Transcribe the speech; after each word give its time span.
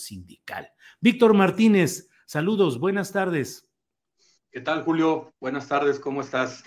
Sindical. 0.00 0.68
Víctor 1.00 1.34
Martínez, 1.34 2.08
saludos, 2.26 2.80
buenas 2.80 3.12
tardes. 3.12 3.70
¿Qué 4.50 4.60
tal, 4.60 4.82
Julio? 4.82 5.32
Buenas 5.40 5.68
tardes, 5.68 6.00
¿cómo 6.00 6.22
estás? 6.22 6.64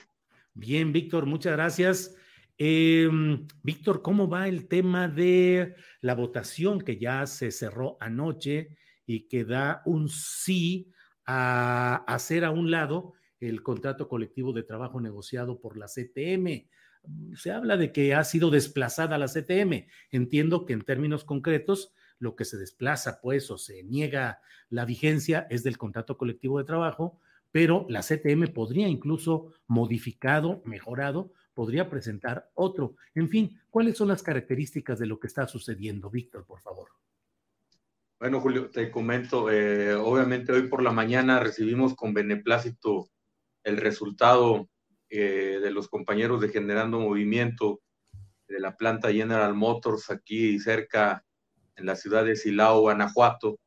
Bien, 0.53 0.93
Víctor, 0.93 1.25
muchas 1.25 1.51
gracias. 1.53 2.15
Eh, 2.57 3.09
Víctor, 3.63 4.01
¿cómo 4.01 4.29
va 4.29 4.47
el 4.47 4.67
tema 4.67 5.07
de 5.07 5.75
la 6.01 6.15
votación 6.15 6.79
que 6.79 6.97
ya 6.97 7.25
se 7.25 7.51
cerró 7.51 7.97
anoche 7.99 8.77
y 9.05 9.27
que 9.27 9.43
da 9.43 9.81
un 9.85 10.07
sí 10.07 10.91
a 11.25 12.03
hacer 12.07 12.45
a 12.45 12.51
un 12.51 12.69
lado 12.71 13.13
el 13.39 13.63
contrato 13.63 14.07
colectivo 14.07 14.53
de 14.53 14.63
trabajo 14.63 15.01
negociado 15.01 15.59
por 15.59 15.77
la 15.77 15.87
CTM? 15.87 16.69
Se 17.35 17.51
habla 17.51 17.75
de 17.75 17.91
que 17.91 18.13
ha 18.13 18.23
sido 18.23 18.49
desplazada 18.49 19.17
la 19.17 19.27
CTM. 19.27 19.87
Entiendo 20.11 20.65
que 20.65 20.73
en 20.73 20.83
términos 20.83 21.25
concretos 21.25 21.93
lo 22.19 22.35
que 22.35 22.45
se 22.45 22.57
desplaza, 22.57 23.19
pues, 23.21 23.49
o 23.51 23.57
se 23.57 23.83
niega 23.83 24.39
la 24.69 24.85
vigencia 24.85 25.47
es 25.49 25.63
del 25.63 25.77
contrato 25.77 26.17
colectivo 26.17 26.57
de 26.57 26.65
trabajo, 26.65 27.19
pero 27.51 27.85
la 27.89 28.01
CTM 28.01 28.47
podría 28.53 28.87
incluso 28.87 29.53
modificado, 29.67 30.61
mejorado, 30.65 31.31
podría 31.53 31.89
presentar 31.89 32.49
otro. 32.55 32.95
En 33.13 33.29
fin, 33.29 33.59
¿cuáles 33.69 33.97
son 33.97 34.07
las 34.07 34.23
características 34.23 34.97
de 34.97 35.05
lo 35.05 35.19
que 35.19 35.27
está 35.27 35.47
sucediendo, 35.47 36.09
Víctor, 36.09 36.45
por 36.45 36.59
favor? 36.59 36.89
Bueno, 38.19 38.39
Julio, 38.39 38.69
te 38.69 38.89
comento, 38.89 39.51
eh, 39.51 39.93
obviamente 39.93 40.51
hoy 40.51 40.67
por 40.67 40.81
la 40.81 40.91
mañana 40.91 41.39
recibimos 41.39 41.93
con 41.93 42.13
beneplácito 42.13 43.09
el 43.63 43.77
resultado 43.77 44.69
eh, 45.09 45.59
de 45.61 45.71
los 45.71 45.89
compañeros 45.89 46.41
de 46.41 46.49
Generando 46.49 46.99
Movimiento 46.99 47.81
de 48.47 48.59
la 48.59 48.77
planta 48.77 49.11
General 49.11 49.53
Motors 49.53 50.09
aquí 50.09 50.59
cerca 50.59 51.25
en 51.75 51.85
la 51.85 51.95
ciudad 51.95 52.25
de 52.25 52.35
Silao, 52.35 52.81
Guanajuato, 52.81 53.59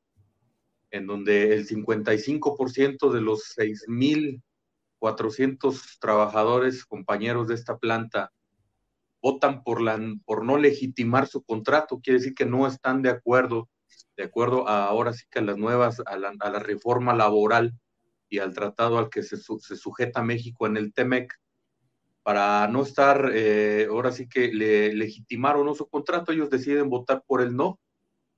en 0.90 1.06
donde 1.06 1.54
el 1.54 1.66
55% 1.66 3.12
de 3.12 3.20
los 3.20 3.56
6.400 3.56 5.98
trabajadores, 6.00 6.84
compañeros 6.84 7.46
de 7.48 7.54
esta 7.54 7.78
planta, 7.78 8.32
votan 9.20 9.64
por, 9.64 9.80
no 10.44 10.58
legitimar 10.58 11.26
su 11.26 11.42
contrato, 11.42 12.00
quiere 12.00 12.20
decir 12.20 12.34
que 12.34 12.46
no 12.46 12.66
están 12.66 13.02
de 13.02 13.10
acuerdo, 13.10 13.68
de 14.16 14.24
acuerdo 14.24 14.68
a 14.68 14.86
ahora 14.86 15.12
sí 15.12 15.24
que 15.30 15.40
a 15.40 15.42
las 15.42 15.58
nuevas, 15.58 16.00
a 16.06 16.16
la, 16.16 16.58
reforma 16.60 17.14
laboral 17.14 17.74
y 18.28 18.38
al 18.38 18.54
tratado 18.54 18.98
al 18.98 19.10
que 19.10 19.22
se, 19.22 19.36
se 19.36 19.76
sujeta 19.76 20.22
México 20.22 20.66
en 20.66 20.76
el 20.76 20.92
TEMEC, 20.92 21.34
para 22.26 22.66
no 22.66 22.82
estar, 22.82 23.30
eh, 23.32 23.86
ahora 23.88 24.10
sí 24.10 24.28
que 24.28 24.52
le, 24.52 24.92
legitimar 24.94 25.56
o 25.56 25.62
no 25.62 25.76
su 25.76 25.88
contrato, 25.88 26.32
ellos 26.32 26.50
deciden 26.50 26.90
votar 26.90 27.22
por 27.24 27.40
el 27.40 27.54
no, 27.54 27.78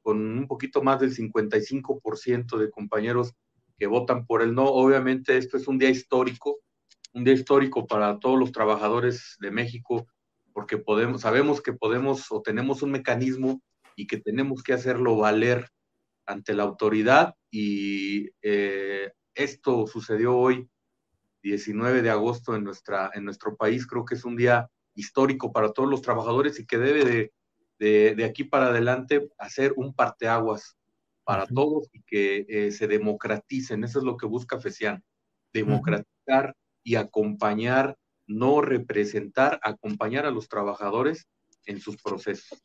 con 0.09 0.39
un 0.39 0.47
poquito 0.47 0.83
más 0.83 1.01
del 1.01 1.15
55% 1.15 2.57
de 2.57 2.71
compañeros 2.71 3.35
que 3.79 3.87
votan 3.87 4.25
por 4.25 4.41
el 4.41 4.55
no. 4.55 4.65
Obviamente 4.65 5.37
esto 5.37 5.59
es 5.59 5.69
un 5.69 5.79
día 5.79 5.91
histórico, 5.91 6.61
un 7.13 7.25
día 7.25 7.35
histórico 7.35 7.87
para 7.87 8.19
todos 8.19 8.39
los 8.39 8.51
trabajadores 8.51 9.37
de 9.39 9.51
México, 9.51 10.07
porque 10.55 10.79
podemos, 10.79 11.21
sabemos 11.21 11.61
que 11.61 11.75
podemos 11.75 12.33
o 12.33 12.41
tenemos 12.41 12.81
un 12.81 12.93
mecanismo 12.93 13.61
y 13.97 14.07
que 14.07 14.17
tenemos 14.17 14.63
que 14.63 14.73
hacerlo 14.73 15.15
valer 15.19 15.69
ante 16.25 16.55
la 16.55 16.63
autoridad 16.63 17.35
y 17.51 18.31
eh, 18.41 19.13
esto 19.35 19.87
sucedió 19.87 20.39
hoy, 20.39 20.71
19 21.43 22.01
de 22.01 22.09
agosto 22.09 22.57
en, 22.57 22.65
nuestra, 22.65 23.11
en 23.13 23.27
nuestro 23.27 23.59
país. 23.59 23.87
Creo 23.87 24.07
que 24.07 24.15
es 24.15 24.25
un 24.25 24.37
día 24.37 24.71
histórico 24.95 25.53
para 25.53 25.75
todos 25.75 25.91
los 25.91 26.01
trabajadores 26.01 26.59
y 26.59 26.65
que 26.65 26.79
debe 26.79 27.05
de, 27.05 27.33
de, 27.79 28.15
de 28.15 28.25
aquí 28.25 28.45
para 28.45 28.69
adelante 28.69 29.29
hacer 29.39 29.73
un 29.77 29.95
parteaguas 29.95 30.77
para 31.25 31.45
uh 31.45 31.47
-huh. 31.47 31.55
todos 31.55 31.89
y 31.93 32.03
que 32.03 32.47
eh, 32.49 32.73
se 32.73 32.87
democraticen. 32.87 33.85
Eso 33.85 33.99
es 33.99 34.05
lo 34.05 34.17
que 34.17 34.27
busca 34.27 34.59
FESIAN, 34.59 35.03
democratizar 35.53 36.47
uh 36.47 36.49
-huh. 36.49 36.55
y 36.85 36.95
acompañar, 36.97 37.97
no 38.27 38.61
representar, 38.61 39.61
acompañar 39.63 40.27
a 40.27 40.31
los 40.31 40.49
trabajadores 40.49 41.27
en 41.67 41.81
sus 41.81 41.97
procesos. 42.03 42.59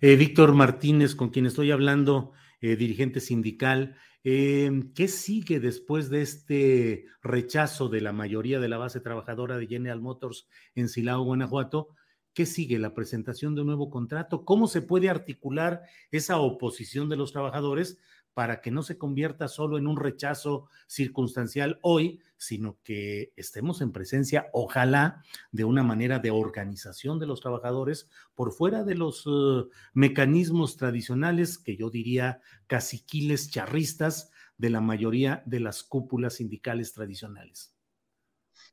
Eh, 0.00 0.16
Víctor 0.16 0.52
Martínez, 0.54 1.14
con 1.14 1.30
quien 1.30 1.46
estoy 1.46 1.70
hablando, 1.70 2.32
eh, 2.60 2.76
dirigente 2.76 3.20
sindical, 3.20 3.96
eh, 4.24 4.70
¿qué 4.94 5.08
sigue 5.08 5.60
después 5.60 6.10
de 6.10 6.22
este 6.22 7.06
rechazo 7.22 7.88
de 7.88 8.00
la 8.00 8.12
mayoría 8.12 8.58
de 8.58 8.68
la 8.68 8.76
base 8.78 9.00
trabajadora 9.00 9.56
de 9.56 9.68
General 9.68 10.00
Motors 10.00 10.48
en 10.74 10.88
Silao, 10.88 11.22
Guanajuato? 11.22 11.94
¿Qué 12.36 12.44
sigue? 12.44 12.78
¿La 12.78 12.92
presentación 12.92 13.54
de 13.54 13.62
un 13.62 13.68
nuevo 13.68 13.88
contrato? 13.88 14.44
¿Cómo 14.44 14.66
se 14.66 14.82
puede 14.82 15.08
articular 15.08 15.84
esa 16.10 16.38
oposición 16.38 17.08
de 17.08 17.16
los 17.16 17.32
trabajadores 17.32 17.96
para 18.34 18.60
que 18.60 18.70
no 18.70 18.82
se 18.82 18.98
convierta 18.98 19.48
solo 19.48 19.78
en 19.78 19.86
un 19.86 19.96
rechazo 19.96 20.68
circunstancial 20.86 21.78
hoy, 21.80 22.20
sino 22.36 22.76
que 22.84 23.32
estemos 23.36 23.80
en 23.80 23.90
presencia, 23.90 24.50
ojalá, 24.52 25.22
de 25.50 25.64
una 25.64 25.82
manera 25.82 26.18
de 26.18 26.30
organización 26.30 27.18
de 27.18 27.26
los 27.26 27.40
trabajadores 27.40 28.10
por 28.34 28.52
fuera 28.52 28.84
de 28.84 28.96
los 28.96 29.26
uh, 29.26 29.70
mecanismos 29.94 30.76
tradicionales 30.76 31.56
que 31.56 31.78
yo 31.78 31.88
diría 31.88 32.42
caciquiles 32.66 33.48
charristas 33.48 34.30
de 34.58 34.68
la 34.68 34.82
mayoría 34.82 35.42
de 35.46 35.60
las 35.60 35.82
cúpulas 35.82 36.34
sindicales 36.34 36.92
tradicionales. 36.92 37.75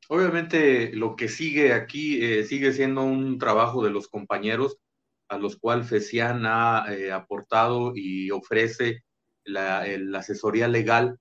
Obviamente 0.08 0.92
lo 0.92 1.16
que 1.16 1.28
sigue 1.28 1.72
aquí 1.72 2.22
eh, 2.22 2.44
sigue 2.44 2.72
siendo 2.72 3.02
un 3.02 3.38
trabajo 3.38 3.82
de 3.82 3.90
los 3.90 4.08
compañeros 4.08 4.78
a 5.28 5.38
los 5.38 5.56
cuales 5.56 5.88
FECIAN 5.88 6.44
ha 6.46 6.84
eh, 6.92 7.10
aportado 7.12 7.92
y 7.94 8.30
ofrece 8.30 9.02
la, 9.44 9.84
asesoría 10.16 10.68
legal 10.68 11.18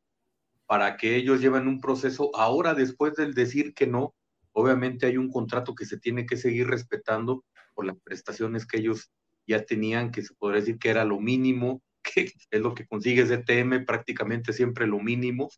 para 0.65 0.97
que 0.97 1.15
ellos 1.15 1.41
lleven 1.41 1.67
un 1.67 1.79
proceso. 1.79 2.31
Ahora, 2.35 2.73
después 2.73 3.15
del 3.15 3.33
decir 3.33 3.73
que 3.73 3.87
no, 3.87 4.13
obviamente 4.51 5.05
hay 5.05 5.17
un 5.17 5.31
contrato 5.31 5.75
que 5.75 5.85
se 5.85 5.99
tiene 5.99 6.25
que 6.25 6.37
seguir 6.37 6.67
respetando 6.67 7.43
por 7.73 7.85
las 7.85 7.97
prestaciones 8.03 8.65
que 8.65 8.77
ellos 8.79 9.11
ya 9.47 9.65
tenían, 9.65 10.11
que 10.11 10.21
se 10.21 10.33
podría 10.35 10.61
decir 10.61 10.77
que 10.77 10.89
era 10.89 11.05
lo 11.05 11.19
mínimo, 11.19 11.81
que 12.03 12.31
es 12.51 12.61
lo 12.61 12.73
que 12.73 12.85
consigue 12.85 13.25
CTM, 13.25 13.85
prácticamente 13.85 14.53
siempre 14.53 14.87
lo 14.87 14.99
mínimo. 14.99 15.49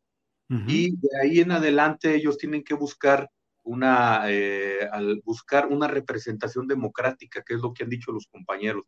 Y 0.47 0.95
de 0.97 1.09
ahí 1.21 1.39
en 1.39 1.51
adelante 1.51 2.13
ellos 2.13 2.37
tienen 2.37 2.63
que 2.63 2.75
buscar 2.75 3.29
una, 3.63 4.29
eh, 4.29 4.87
al 4.91 5.21
buscar 5.25 5.67
una 5.67 5.87
representación 5.87 6.67
democrática, 6.67 7.43
que 7.43 7.55
es 7.55 7.61
lo 7.61 7.73
que 7.73 7.83
han 7.83 7.89
dicho 7.89 8.11
los 8.11 8.27
compañeros. 8.27 8.83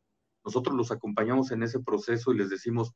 Nosotros 0.45 0.75
los 0.75 0.92
acompañamos 0.92 1.51
en 1.51 1.63
ese 1.63 1.80
proceso 1.80 2.31
y 2.31 2.38
les 2.38 2.50
decimos, 2.50 2.94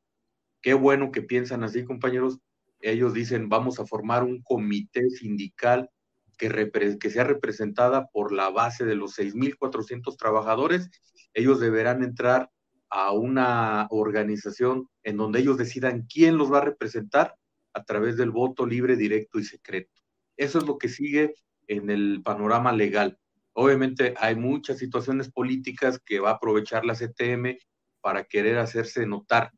qué 0.62 0.76
bueno 0.76 1.12
que 1.12 1.24
piensan 1.24 1.64
así, 1.64 1.84
compañeros. 1.84 2.38
Ellos 2.82 3.14
dicen, 3.14 3.50
vamos 3.50 3.80
a 3.80 3.86
formar 3.86 4.24
un 4.24 4.42
comité 4.44 5.10
sindical 5.10 5.90
que, 6.38 6.98
que 7.00 7.10
sea 7.10 7.24
representada 7.24 8.08
por 8.08 8.32
la 8.32 8.50
base 8.50 8.86
de 8.86 8.96
los 8.96 9.18
6.400 9.18 10.16
trabajadores. 10.18 10.90
Ellos 11.34 11.60
deberán 11.60 12.04
entrar 12.04 12.52
a 12.90 13.12
una 13.12 13.88
organización 13.90 14.88
en 15.04 15.18
donde 15.18 15.40
ellos 15.40 15.58
decidan 15.58 16.06
quién 16.08 16.38
los 16.38 16.52
va 16.52 16.60
a 16.60 16.66
representar 16.66 17.36
a 17.74 17.84
través 17.84 18.18
del 18.18 18.32
voto 18.32 18.66
libre, 18.66 18.96
directo 18.96 19.40
y 19.40 19.44
secreto. 19.44 20.02
Eso 20.38 20.60
es 20.60 20.66
lo 20.66 20.78
que 20.78 20.90
sigue 20.90 21.34
en 21.68 21.90
el 21.90 22.22
panorama 22.24 22.72
legal. 22.72 23.18
Obviamente 23.54 24.14
hay 24.18 24.36
muchas 24.36 24.78
situaciones 24.78 25.30
políticas 25.32 26.00
que 26.00 26.20
va 26.20 26.32
a 26.32 26.34
aprovechar 26.34 26.86
la 26.86 26.96
CTM 26.96 27.58
para 28.02 28.24
querer 28.24 28.58
hacerse 28.58 29.06
notar, 29.06 29.52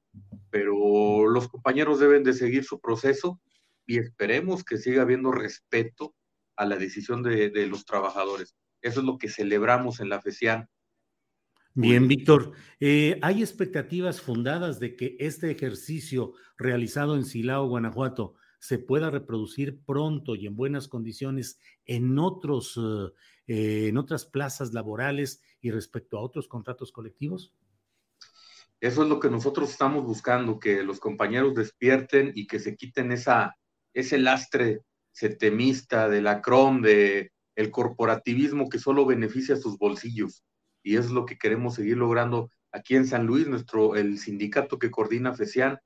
pero 0.50 1.28
los 1.28 1.48
compañeros 1.48 2.00
deben 2.00 2.24
de 2.24 2.34
seguir 2.34 2.64
su 2.64 2.80
proceso 2.80 3.40
y 3.86 3.98
esperemos 3.98 4.64
que 4.64 4.78
siga 4.78 5.02
habiendo 5.02 5.32
respeto 5.32 6.16
a 6.56 6.66
la 6.66 6.76
decisión 6.76 7.24
de, 7.24 7.68
los 7.68 7.86
trabajadores. 7.86 8.56
Eso 8.82 9.00
es 9.00 9.06
lo 9.06 9.18
que 9.18 9.30
celebramos 9.30 10.00
en 10.00 10.10
la 10.10 10.22
FECIAN. 10.22 10.70
Bien, 11.76 12.08
Víctor, 12.08 12.52
eh, 12.80 13.18
¿hay 13.24 13.42
expectativas 13.42 14.22
fundadas 14.22 14.80
de 14.80 14.96
que 14.96 15.16
este 15.20 15.50
ejercicio 15.50 16.34
realizado 16.56 17.16
en 17.16 17.26
Silao, 17.26 17.68
Guanajuato, 17.68 18.36
se 18.60 18.78
pueda 18.78 19.10
reproducir 19.10 19.80
pronto 19.84 20.36
y 20.36 20.46
en 20.46 20.56
buenas 20.56 20.88
condiciones 20.88 21.60
en 21.86 22.20
otros, 22.20 22.80
eh, 23.48 23.88
en 23.88 23.98
otras 23.98 24.26
plazas 24.26 24.72
laborales 24.72 25.42
y 25.62 25.72
respecto 25.72 26.20
a 26.20 26.22
otros 26.22 26.48
contratos 26.48 26.92
colectivos? 26.92 27.56
Eso 28.80 29.02
es 29.02 29.10
lo 29.10 29.20
que 29.20 29.32
nosotros 29.32 29.72
estamos 29.72 30.06
buscando, 30.06 30.60
que 30.60 30.84
los 30.84 31.00
compañeros 31.00 31.56
despierten 31.56 32.34
y 32.36 32.46
que 32.46 32.60
se 32.60 32.76
quiten 32.76 33.12
esa, 33.12 33.58
ese 33.96 34.20
lastre 34.20 34.82
setemista 35.12 36.08
de 36.08 36.22
la 36.22 36.40
CROM, 36.40 36.84
de 36.84 37.32
el 37.56 37.72
corporativismo 37.72 38.70
que 38.70 38.78
solo 38.78 39.08
beneficia 39.08 39.56
a 39.56 39.60
sus 39.60 39.78
bolsillos. 39.80 40.44
Y 40.84 40.98
es 40.98 41.10
lo 41.10 41.26
que 41.26 41.38
queremos 41.38 41.76
seguir 41.76 41.98
logrando 41.98 42.52
aquí 42.72 42.96
en 42.96 43.08
San 43.08 43.26
Luis, 43.26 43.48
nuestro, 43.48 43.96
el 43.96 44.20
sindicato 44.20 44.78
que 44.78 44.92
coordina 44.92 45.34
FECIAN, 45.34 45.80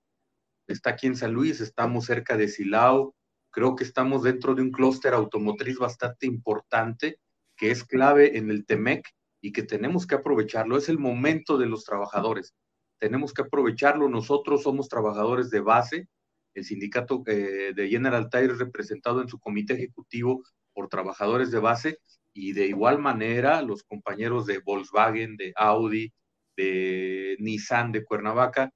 está 0.68 0.92
aquí 0.92 1.08
en 1.08 1.16
San 1.16 1.34
Luis, 1.34 1.62
estamos 1.62 2.06
cerca 2.06 2.36
de 2.36 2.48
Silao, 2.48 3.16
creo 3.52 3.76
que 3.76 3.84
estamos 3.84 4.24
dentro 4.24 4.56
de 4.56 4.64
un 4.64 4.72
clúster 4.72 5.14
automotriz 5.14 5.78
bastante 5.78 6.26
importante 6.26 7.20
que 7.56 7.72
es 7.72 7.84
clave 7.84 8.38
en 8.38 8.50
el 8.50 8.66
TEMEC 8.66 9.08
y 9.42 9.52
que 9.52 9.64
tenemos 9.64 10.06
que 10.08 10.16
aprovecharlo. 10.16 10.78
Es 10.78 10.90
el 10.90 11.00
momento 11.00 11.58
de 11.58 11.66
los 11.66 11.84
trabajadores. 11.84 12.54
Tenemos 13.00 13.34
que 13.34 13.42
aprovecharlo. 13.42 14.10
Nosotros 14.10 14.64
somos 14.64 14.88
trabajadores 14.90 15.50
de 15.50 15.60
base. 15.60 16.08
El 16.54 16.66
sindicato 16.66 17.24
eh, 17.26 17.74
de 17.76 17.90
General 17.90 18.30
Tire 18.30 18.54
es 18.54 18.60
representado 18.60 19.22
en 19.22 19.28
su 19.28 19.40
comité 19.40 19.74
ejecutivo 19.74 20.44
por 20.74 20.88
trabajadores 20.88 21.50
de 21.52 21.60
base 21.60 22.00
y 22.38 22.54
de 22.54 22.68
igual 22.68 23.00
manera 23.00 23.64
los 23.64 23.84
compañeros 23.84 24.46
de 24.46 24.60
Volkswagen, 24.60 25.38
de 25.38 25.54
Audi, 25.56 26.14
de 26.56 27.36
Nissan 27.40 27.92
de 27.92 28.06
Cuernavaca 28.06 28.72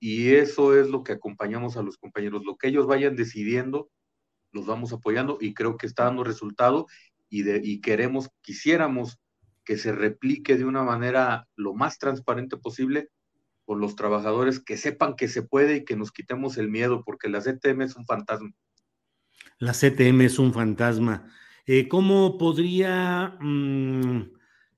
y 0.00 0.30
eso 0.30 0.74
es 0.74 0.88
lo 0.88 1.04
que 1.04 1.12
acompañamos 1.12 1.76
a 1.76 1.82
los 1.82 1.98
compañeros. 1.98 2.42
Lo 2.46 2.56
que 2.56 2.68
ellos 2.68 2.86
vayan 2.86 3.14
decidiendo, 3.14 3.90
los 4.50 4.64
vamos 4.64 4.94
apoyando 4.94 5.36
y 5.42 5.52
creo 5.52 5.76
que 5.76 5.86
está 5.86 6.04
dando 6.04 6.24
resultado 6.24 6.86
y, 7.28 7.42
de, 7.42 7.60
y 7.62 7.82
queremos, 7.82 8.30
quisiéramos 8.40 9.18
que 9.64 9.76
se 9.76 9.92
replique 9.92 10.56
de 10.56 10.64
una 10.64 10.82
manera 10.82 11.46
lo 11.54 11.74
más 11.74 11.98
transparente 11.98 12.56
posible 12.56 13.10
con 13.66 13.78
los 13.78 13.94
trabajadores, 13.94 14.58
que 14.58 14.78
sepan 14.78 15.16
que 15.16 15.28
se 15.28 15.42
puede 15.42 15.76
y 15.76 15.84
que 15.84 15.96
nos 15.96 16.12
quitemos 16.12 16.56
el 16.56 16.68
miedo, 16.70 17.04
porque 17.04 17.28
la 17.28 17.40
CTM 17.40 17.82
es 17.82 17.94
un 17.94 18.06
fantasma. 18.06 18.50
La 19.58 19.72
CTM 19.72 20.22
es 20.22 20.38
un 20.38 20.52
fantasma. 20.52 21.30
Eh, 21.64 21.86
¿Cómo 21.86 22.38
podría 22.38 23.36
mm, 23.40 24.32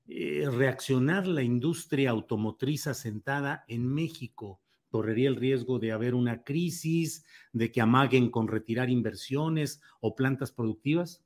eh, 0.07 0.47
reaccionar 0.51 1.25
la 1.25 1.41
industria 1.41 2.11
automotriz 2.11 2.85
asentada 2.85 3.65
en 3.67 3.91
México 3.91 4.61
correría 4.95 5.27
el 5.27 5.35
riesgo 5.35 5.77
de 5.77 5.91
haber 5.91 6.15
una 6.15 6.43
crisis, 6.43 7.25
de 7.51 7.69
que 7.69 7.81
amaguen 7.81 8.29
con 8.29 8.47
retirar 8.47 8.89
inversiones 8.89 9.81
o 9.99 10.15
plantas 10.15 10.53
productivas? 10.53 11.21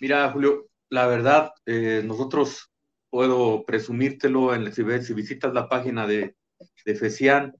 Mira, 0.00 0.28
Julio, 0.32 0.68
la 0.88 1.06
verdad, 1.06 1.52
eh, 1.64 2.02
nosotros 2.04 2.72
puedo 3.08 3.64
presumírtelo 3.64 4.52
en 4.52 4.72
si, 4.72 4.82
si 5.02 5.14
visitas 5.14 5.54
la 5.54 5.68
página 5.68 6.08
de, 6.08 6.34
de 6.84 6.94
FECIAN, 6.96 7.54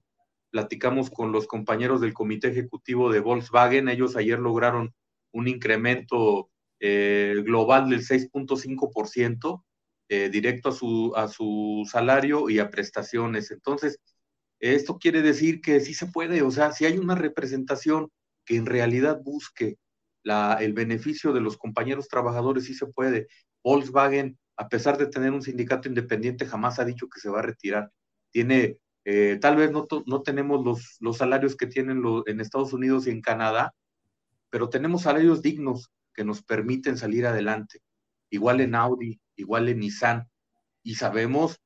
platicamos 0.49 1.09
con 1.09 1.31
los 1.31 1.47
compañeros 1.47 2.01
del 2.01 2.13
comité 2.13 2.49
ejecutivo 2.49 3.09
de 3.13 3.21
Volkswagen, 3.21 3.87
ellos 3.87 4.17
ayer 4.17 4.39
lograron 4.39 4.93
un 5.31 5.47
incremento 5.47 6.49
eh, 6.83 7.35
global 7.45 7.89
del 7.89 8.01
6.5%, 8.03 9.63
eh, 10.09 10.29
directo 10.29 10.69
a 10.69 10.71
su, 10.71 11.13
a 11.15 11.27
su 11.27 11.87
salario 11.89 12.49
y 12.49 12.57
a 12.59 12.71
prestaciones. 12.71 13.51
Entonces, 13.51 13.99
esto 14.59 14.97
quiere 14.97 15.21
decir 15.21 15.61
que 15.61 15.79
sí 15.79 15.93
se 15.93 16.07
puede, 16.07 16.41
o 16.41 16.51
sea, 16.51 16.71
si 16.71 16.85
hay 16.85 16.97
una 16.97 17.15
representación 17.15 18.09
que 18.45 18.57
en 18.57 18.65
realidad 18.65 19.21
busque 19.23 19.77
la, 20.23 20.57
el 20.59 20.73
beneficio 20.73 21.33
de 21.33 21.41
los 21.41 21.57
compañeros 21.57 22.07
trabajadores, 22.07 22.65
sí 22.65 22.73
se 22.73 22.87
puede. 22.87 23.27
Volkswagen, 23.63 24.39
a 24.57 24.67
pesar 24.67 24.97
de 24.97 25.07
tener 25.07 25.31
un 25.31 25.43
sindicato 25.43 25.87
independiente, 25.87 26.47
jamás 26.47 26.79
ha 26.79 26.85
dicho 26.85 27.07
que 27.07 27.19
se 27.19 27.29
va 27.29 27.39
a 27.39 27.43
retirar. 27.43 27.91
Tiene, 28.31 28.77
eh, 29.05 29.37
tal 29.39 29.55
vez 29.55 29.71
no, 29.71 29.87
no 30.07 30.21
tenemos 30.23 30.65
los, 30.65 30.97
los, 30.99 31.17
salarios 31.17 31.55
que 31.55 31.67
tienen 31.67 32.03
en 32.25 32.39
Estados 32.41 32.73
Unidos 32.73 33.05
y 33.07 33.11
en 33.11 33.21
Canadá, 33.21 33.73
pero 34.49 34.69
tenemos 34.69 35.03
salarios 35.03 35.41
dignos 35.41 35.91
que 36.13 36.23
nos 36.23 36.43
permiten 36.43 36.97
salir 36.97 37.25
adelante. 37.25 37.81
Igual 38.29 38.61
en 38.61 38.75
Audi, 38.75 39.19
igual 39.35 39.69
en 39.69 39.79
Nissan. 39.79 40.29
Y 40.83 40.95
sabemos 40.95 41.61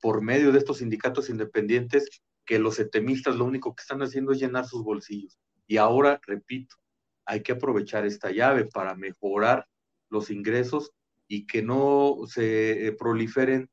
por 0.00 0.22
medio 0.22 0.52
de 0.52 0.58
estos 0.58 0.78
sindicatos 0.78 1.30
independientes 1.30 2.08
que 2.44 2.58
los 2.58 2.78
etemistas 2.78 3.36
lo 3.36 3.44
único 3.44 3.74
que 3.74 3.82
están 3.82 4.02
haciendo 4.02 4.32
es 4.32 4.38
llenar 4.38 4.66
sus 4.66 4.82
bolsillos. 4.82 5.38
Y 5.66 5.78
ahora, 5.78 6.20
repito, 6.26 6.76
hay 7.24 7.42
que 7.42 7.52
aprovechar 7.52 8.06
esta 8.06 8.30
llave 8.30 8.66
para 8.66 8.94
mejorar 8.94 9.66
los 10.08 10.30
ingresos 10.30 10.92
y 11.26 11.46
que 11.46 11.62
no 11.62 12.18
se 12.28 12.86
eh, 12.86 12.92
proliferen 12.92 13.68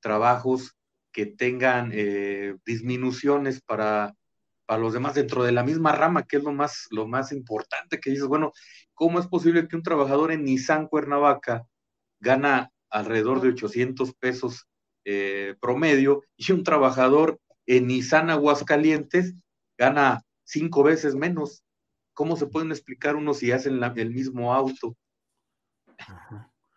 trabajos 0.00 0.74
que 1.12 1.26
tengan 1.26 1.90
eh, 1.92 2.56
disminuciones 2.64 3.60
para, 3.60 4.14
para 4.66 4.80
los 4.80 4.92
demás 4.92 5.14
dentro 5.14 5.44
de 5.44 5.52
la 5.52 5.62
misma 5.62 5.92
rama, 5.92 6.24
que 6.24 6.38
es 6.38 6.44
lo 6.44 6.52
más, 6.52 6.86
lo 6.90 7.06
más 7.06 7.32
importante 7.32 8.00
que 8.00 8.10
dices, 8.10 8.26
bueno, 8.26 8.52
¿cómo 8.94 9.18
es 9.18 9.26
posible 9.26 9.66
que 9.68 9.76
un 9.76 9.82
trabajador 9.82 10.32
en 10.32 10.44
Nissan 10.44 10.88
Cuernavaca 10.88 11.66
gana 12.20 12.70
alrededor 12.90 13.40
de 13.40 13.48
800 13.48 14.14
pesos 14.14 14.66
eh, 15.04 15.54
promedio 15.60 16.22
y 16.36 16.52
un 16.52 16.64
trabajador 16.64 17.38
en 17.66 17.88
Nissan 17.88 18.30
Aguascalientes 18.30 19.34
gana 19.76 20.22
cinco 20.44 20.82
veces 20.82 21.14
menos. 21.14 21.62
¿Cómo 22.14 22.36
se 22.36 22.46
pueden 22.46 22.70
explicar 22.70 23.16
unos 23.16 23.38
si 23.38 23.52
hacen 23.52 23.82
el 23.82 24.10
mismo 24.10 24.54
auto? 24.54 24.96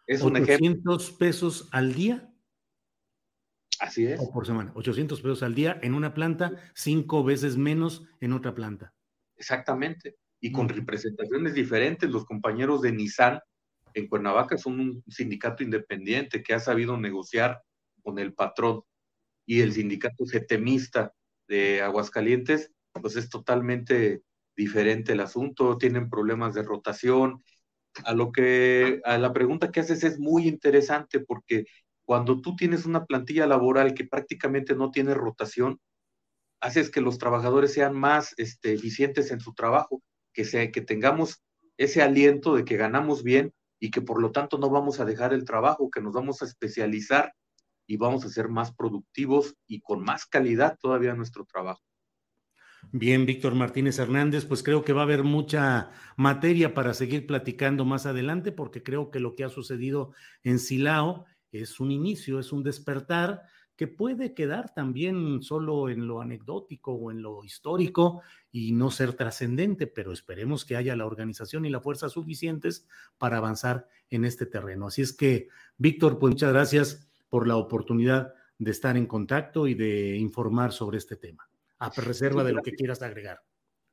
Es 0.08 0.22
un 0.22 0.36
ejemplo. 0.38 0.98
pesos 1.20 1.70
al 1.72 1.94
día? 1.94 2.34
Así 3.80 4.06
es. 4.06 4.20
O 4.20 4.32
por 4.32 4.46
semana. 4.46 4.72
800 4.76 5.22
pesos 5.22 5.44
al 5.44 5.56
día 5.56 5.80
en 5.82 5.94
una 5.94 6.14
planta, 6.14 6.54
cinco 6.74 7.24
veces 7.24 7.58
menos 7.58 8.04
en 8.20 8.34
otra 8.34 8.54
planta. 8.54 8.94
Exactamente. 9.36 10.18
Y 10.40 10.52
con 10.52 10.70
representaciones 10.70 11.54
diferentes. 11.54 12.10
Los 12.10 12.26
compañeros 12.26 12.82
de 12.82 12.92
Nissan 12.92 13.40
en 13.94 14.08
Cuernavaca 14.08 14.58
son 14.58 14.80
un 14.80 15.04
sindicato 15.08 15.64
independiente 15.64 16.44
que 16.44 16.54
ha 16.54 16.60
sabido 16.60 16.98
negociar 16.98 17.62
con 18.04 18.20
el 18.20 18.34
patrón 18.34 18.84
y 19.46 19.62
el 19.62 19.74
sindicato 19.74 20.26
setemista 20.26 21.14
de 21.48 21.82
Aguascalientes, 21.82 22.72
pues 22.94 23.16
es 23.16 23.30
totalmente 23.30 24.22
diferente 24.56 25.14
el 25.14 25.22
asunto, 25.22 25.78
tienen 25.78 26.10
problemas 26.10 26.54
de 26.54 26.64
rotación. 26.64 27.44
A 28.04 28.14
lo 28.14 28.32
que, 28.32 29.02
a 29.06 29.18
la 29.18 29.34
pregunta 29.34 29.72
que 29.72 29.80
haces 29.80 30.04
es 30.04 30.20
muy 30.20 30.48
interesante 30.48 31.20
porque 31.20 31.66
cuando 32.08 32.40
tú 32.40 32.56
tienes 32.56 32.86
una 32.86 33.06
plantilla 33.06 33.46
laboral 33.46 33.94
que 33.94 34.06
prácticamente 34.06 34.76
no 34.76 34.92
tiene 34.92 35.14
rotación, 35.14 35.78
haces 36.62 36.90
que 36.90 37.02
los 37.02 37.18
trabajadores 37.18 37.74
sean 37.74 37.94
más 38.00 38.34
este, 38.38 38.72
eficientes 38.72 39.30
en 39.30 39.42
su 39.42 39.54
trabajo, 39.54 40.02
que, 40.32 40.46
sea, 40.46 40.72
que 40.72 40.80
tengamos 40.80 41.44
ese 41.76 42.02
aliento 42.02 42.56
de 42.56 42.64
que 42.64 42.78
ganamos 42.78 43.24
bien 43.24 43.54
y 43.78 43.92
que 43.92 44.02
por 44.02 44.22
lo 44.22 44.32
tanto 44.32 44.58
no 44.58 44.70
vamos 44.70 45.02
a 45.02 45.06
dejar 45.06 45.34
el 45.34 45.44
trabajo, 45.44 45.92
que 45.92 46.00
nos 46.00 46.14
vamos 46.14 46.42
a 46.42 46.46
especializar 46.46 47.34
y 47.86 47.98
vamos 47.98 48.24
a 48.24 48.30
ser 48.30 48.48
más 48.48 48.74
productivos 48.74 49.58
y 49.68 49.82
con 49.82 50.02
más 50.02 50.26
calidad 50.26 50.78
todavía 50.80 51.14
nuestro 51.14 51.44
trabajo. 51.44 51.82
Bien, 52.94 53.26
Víctor 53.26 53.54
Martínez 53.54 54.00
Hernández, 54.00 54.46
pues 54.46 54.64
creo 54.64 54.86
que 54.86 54.94
va 54.94 55.02
a 55.02 55.04
haber 55.04 55.26
mucha 55.26 55.92
materia 56.16 56.74
para 56.74 56.94
seguir 56.94 57.28
platicando 57.28 57.84
más 57.84 58.06
adelante, 58.06 58.54
porque 58.54 58.82
creo 58.82 59.12
que 59.12 59.20
lo 59.20 59.36
que 59.36 59.44
ha 59.44 59.50
sucedido 59.50 60.14
en 60.44 60.58
Silao 60.58 61.26
es 61.52 61.80
un 61.80 61.92
inicio, 61.92 62.40
es 62.40 62.52
un 62.52 62.64
despertar, 62.64 63.44
que 63.78 63.88
puede 63.88 64.34
quedar 64.34 64.74
también 64.74 65.44
solo 65.44 65.88
en 65.88 66.08
lo 66.08 66.20
anecdótico 66.20 66.94
o 66.94 67.12
en 67.12 67.22
lo 67.22 67.44
histórico 67.44 68.24
y 68.52 68.72
no 68.72 68.90
ser 68.90 69.14
trascendente, 69.14 69.86
pero 69.86 70.12
esperemos 70.12 70.66
que 70.66 70.76
haya 70.76 70.96
la 70.96 71.06
organización 71.06 71.64
y 71.64 71.70
la 71.70 71.80
fuerza 71.80 72.10
suficientes 72.10 72.88
para 73.20 73.38
avanzar 73.38 73.88
en 74.10 74.26
este 74.26 74.48
terreno. 74.48 74.88
Así 74.88 75.04
es 75.04 75.14
que, 75.14 75.48
Víctor, 75.78 76.18
pues 76.18 76.32
muchas 76.34 76.52
gracias 76.52 77.08
por 77.30 77.48
la 77.48 77.56
oportunidad 77.56 78.34
de 78.58 78.72
estar 78.72 78.98
en 78.98 79.06
contacto 79.06 79.68
y 79.68 79.76
de 79.76 80.18
informar 80.18 80.72
sobre 80.72 80.98
este 80.98 81.16
tema, 81.16 81.48
a 81.78 81.92
reserva 81.92 82.44
de 82.44 82.54
lo 82.54 82.64
que 82.64 82.72
quieras 82.72 83.04
agregar. 83.04 83.42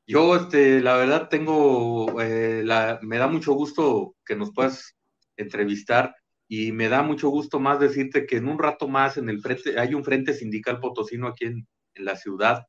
Yo, 0.07 0.35
este, 0.37 0.81
la 0.81 0.97
verdad, 0.97 1.29
tengo, 1.29 2.21
eh, 2.23 2.63
la, 2.65 2.99
me 3.03 3.19
da 3.19 3.27
mucho 3.27 3.53
gusto 3.53 4.17
que 4.25 4.35
nos 4.35 4.51
puedas 4.53 4.97
entrevistar 5.37 6.15
y 6.49 6.73
me 6.73 6.89
da 6.89 7.03
mucho 7.03 7.29
gusto 7.29 7.59
más 7.59 7.81
decirte 7.81 8.27
que 8.27 8.37
en 8.37 8.49
un 8.49 8.59
rato 8.59 8.89
más 8.89 9.17
en 9.17 9.29
el 9.29 9.41
frente, 9.41 9.79
hay 9.79 9.95
un 9.95 10.05
frente 10.05 10.35
sindical 10.35 10.81
potosino 10.81 11.29
aquí 11.29 11.47
en, 11.47 11.67
la 11.97 12.17
ciudad 12.17 12.67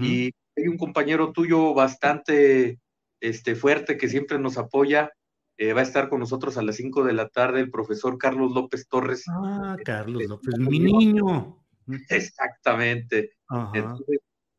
y 0.00 0.32
hay 0.56 0.68
un 0.68 0.78
compañero 0.78 1.32
tuyo 1.32 1.74
bastante 1.74 2.80
este, 3.20 3.54
fuerte 3.54 3.98
que 3.98 4.08
siempre 4.08 4.38
nos 4.38 4.56
apoya. 4.56 5.12
Eh, 5.58 5.74
va 5.74 5.80
a 5.80 5.84
estar 5.84 6.08
con 6.08 6.20
nosotros 6.20 6.56
a 6.56 6.62
las 6.62 6.76
5 6.76 7.04
de 7.04 7.12
la 7.12 7.28
tarde 7.28 7.60
el 7.60 7.70
profesor 7.70 8.16
Carlos 8.16 8.52
López 8.52 8.88
Torres. 8.88 9.24
Ah, 9.28 9.76
Carlos 9.84 10.24
López, 10.26 10.58
mi 10.58 10.78
niño. 10.78 11.62
Exactamente. 12.08 13.32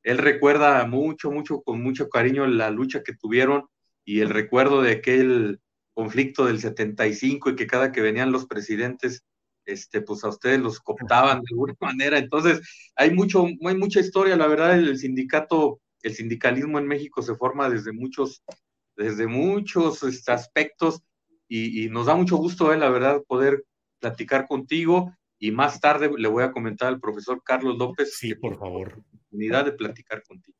él 0.04 0.18
recuerda 0.20 0.86
mucho, 0.86 1.32
mucho, 1.32 1.62
con 1.64 1.82
mucho 1.82 2.08
cariño 2.08 2.46
la 2.46 2.70
lucha 2.70 3.02
que 3.02 3.16
tuvieron 3.16 3.66
y 4.06 4.20
el 4.20 4.30
recuerdo 4.30 4.84
de 4.84 4.92
aquel 4.92 5.60
conflicto 5.96 6.46
del 6.46 6.60
75 6.60 7.50
y 7.50 7.56
que 7.56 7.66
cada 7.66 7.92
que 7.92 8.02
venían 8.02 8.32
los 8.32 8.46
presidentes, 8.46 9.24
este, 9.66 10.02
pues 10.02 10.24
a 10.24 10.30
ustedes 10.30 10.60
los 10.60 10.80
cooptaban 10.80 11.40
de 11.40 11.48
alguna 11.50 11.76
manera. 11.82 12.20
Entonces, 12.20 12.62
hay 12.96 13.12
mucho, 13.12 13.46
hay 13.46 13.76
mucha 13.76 14.02
historia, 14.02 14.36
la 14.36 14.48
verdad, 14.48 14.78
el 14.78 14.98
sindicato, 15.00 15.80
el 16.04 16.14
sindicalismo 16.14 16.78
en 16.78 16.88
México 16.88 17.24
se 17.24 17.36
forma 17.36 17.70
desde 17.70 17.94
muchos, 17.94 18.44
desde 18.96 19.26
muchos 19.26 20.04
este, 20.04 20.32
aspectos 20.32 21.02
y, 21.48 21.90
nos 21.90 22.08
da 22.08 22.16
mucho 22.16 22.38
gusto, 22.38 22.74
eh, 22.74 22.78
la 22.78 22.90
verdad, 22.90 23.24
poder 23.28 23.64
platicar 24.00 24.48
contigo 24.48 25.16
y 25.40 25.52
más 25.52 25.80
tarde 25.80 26.12
le 26.18 26.28
voy 26.28 26.44
a 26.44 26.52
comentar 26.52 26.90
al 26.90 27.00
profesor 27.00 27.42
Carlos 27.44 27.78
López. 27.78 28.18
Sí, 28.18 28.36
por 28.36 28.58
favor. 28.58 29.02
Oportunidad 29.14 29.66
de 29.66 29.72
platicar 29.72 30.24
contigo. 30.24 30.58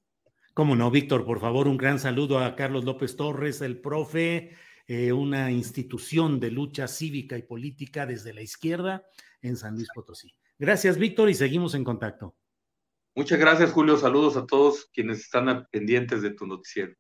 Cómo 0.54 0.76
no, 0.76 0.90
Víctor, 0.90 1.26
por 1.26 1.42
favor, 1.42 1.68
un 1.68 1.76
gran 1.76 2.00
saludo 2.00 2.40
a 2.40 2.56
Carlos 2.56 2.86
López 2.86 3.18
Torres, 3.18 3.62
el 3.62 3.82
profe, 3.82 4.56
eh, 4.88 5.12
una 5.12 5.52
institución 5.52 6.40
de 6.40 6.52
lucha 6.52 6.88
cívica 6.88 7.38
y 7.38 7.44
política 7.44 8.06
desde 8.06 8.34
la 8.34 8.42
izquierda 8.42 9.04
en 9.42 9.58
San 9.58 9.76
Luis 9.76 9.88
Potosí. 9.94 10.34
Gracias, 10.58 10.98
Víctor, 10.98 11.30
y 11.30 11.34
seguimos 11.34 11.76
en 11.76 11.84
contacto. 11.84 12.36
Muchas 13.16 13.40
gracias, 13.40 13.72
Julio. 13.72 13.98
Saludos 13.98 14.36
a 14.38 14.46
todos 14.46 14.90
quienes 14.94 15.20
están 15.20 15.68
pendientes 15.72 16.22
de 16.22 16.32
tu 16.32 16.46
noticiero. 16.46 16.94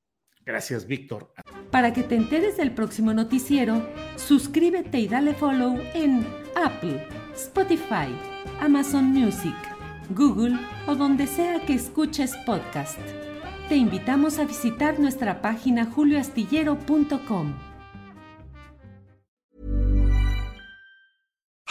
Gracias, 0.45 0.85
Víctor. 0.85 1.33
Para 1.71 1.91
que 1.91 2.03
te 2.03 2.15
enteres 2.15 2.57
del 2.57 2.73
próximo 2.73 3.13
noticiero, 3.13 3.85
suscríbete 4.15 4.99
y 4.99 5.07
dale 5.07 5.33
follow 5.33 5.77
en 5.93 6.25
Apple, 6.55 7.05
Spotify, 7.33 8.15
Amazon 8.59 9.05
Music, 9.05 9.55
Google 10.11 10.57
o 10.87 10.95
donde 10.95 11.27
sea 11.27 11.65
que 11.65 11.73
escuches 11.73 12.35
podcast. 12.45 12.99
Te 13.67 13.75
invitamos 13.75 14.37
a 14.37 14.45
visitar 14.45 14.99
nuestra 14.99 15.41
página 15.41 15.85
julioastillero.com. 15.85 17.64